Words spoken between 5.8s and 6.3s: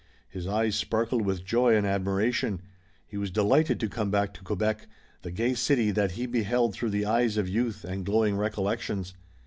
that he